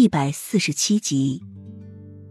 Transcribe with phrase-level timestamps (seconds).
[0.00, 1.42] 一百四十七集。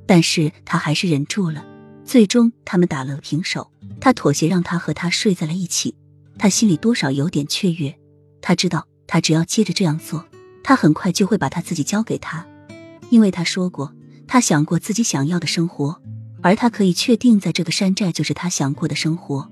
[0.06, 1.66] 但是他还是忍住了，
[2.05, 3.70] 最终他们打了平手。
[4.00, 5.94] 他妥协，让他和他睡在了一起。
[6.38, 7.94] 他心里多少有点雀跃，
[8.42, 10.26] 他知道他只要接着这样做，
[10.64, 12.46] 他很快就会把他自己交给他，
[13.10, 13.94] 因为他说过，
[14.28, 16.02] 他想过自己想要的生活，
[16.41, 19.52] 而他可以确定，在这个山寨就是他想过的生活。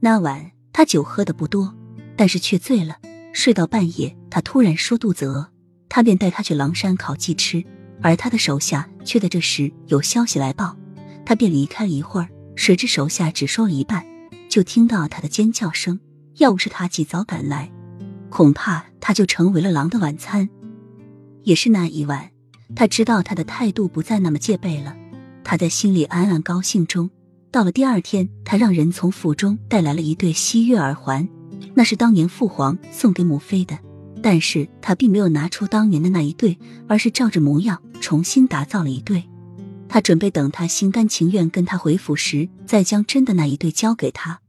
[0.00, 1.74] 那晚他酒喝的不多，
[2.16, 2.98] 但是却醉了。
[3.32, 5.50] 睡到半夜，他突然说肚子饿，
[5.96, 7.64] 他便带他去狼山烤鸡吃。
[8.02, 10.76] 而他的手下却在这时有消息来报，
[11.24, 12.28] 他便离开了一会儿。
[12.54, 14.04] 谁知手下只说了一半，
[14.46, 15.98] 就听到他的尖叫声。
[16.36, 17.72] 要不是他及早赶来，
[18.28, 20.50] 恐怕他就成为了狼的晚餐。
[21.44, 22.30] 也是那一晚，
[22.74, 24.94] 他知道他的态度不再那么戒备了。
[25.44, 27.08] 他在心里暗暗高兴中，
[27.50, 31.26] 到了第二天，他让人从府中带来了一对西月耳环，
[31.74, 33.78] 那是当年父皇送给母妃的。
[34.22, 39.24] 但是他并没有拿出当年的那一对，而是照着模样重新打造了一对。
[39.88, 44.40] 他准备等他心甘情愿跟他回府时，再将真的那一对交给他。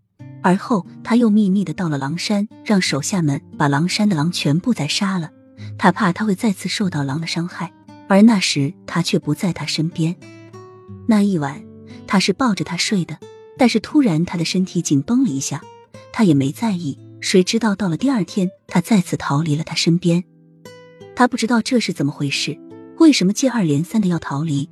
[0.41, 5.31] 而后他又秘密的到了狼山，让手下们把狼山的狼全部宰杀了。
[5.77, 7.71] 他怕他会再次受到狼的伤害，
[8.07, 10.15] 而那时他却不在他身边。
[11.07, 11.63] 那一晚
[12.07, 13.19] 他是抱着他睡的，
[13.57, 15.61] 但是突然他的身体紧绷了一下，
[16.11, 16.97] 他也没在意。
[17.19, 20.23] 谁知道到了第二天，他再次逃离了他身边。
[21.15, 22.57] 他不知道这是怎么回事，
[22.97, 24.69] 为什么接二连三的要逃离？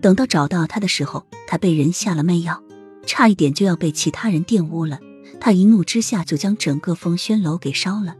[0.00, 2.62] 等到找到他的时候，他被人下了媚药，
[3.04, 5.00] 差一点就要被其他人玷污了。
[5.40, 8.14] 他一怒之下就将整个风轩楼给烧了。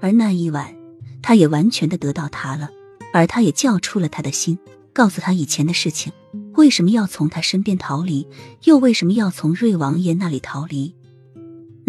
[0.00, 0.74] 而那一晚，
[1.22, 2.70] 他也完全的得到他了，
[3.12, 4.58] 而他也叫出了他的心，
[4.92, 6.12] 告诉他以前的事情，
[6.54, 8.26] 为什么要从他身边逃离，
[8.64, 10.94] 又为什么要从瑞王爷那里逃离。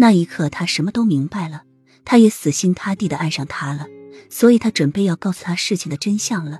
[0.02, 1.62] 那一刻，他什么都明白了，
[2.04, 3.86] 他也死心塌地的爱上他了，
[4.28, 6.58] 所以他准备要告诉他事情的真相了。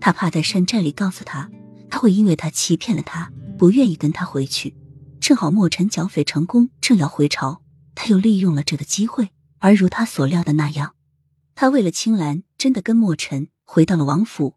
[0.00, 1.50] 他怕在山寨里告诉他。
[1.90, 4.76] 他会因为他欺骗了他，不愿意跟他回去。
[5.18, 7.62] 正好墨尘剿匪成功，正要回朝，
[7.96, 9.30] 他又利用了这个机会。
[9.58, 10.94] 而如他所料的那样，
[11.56, 14.54] 他为了青兰，真的跟墨尘回到了王府。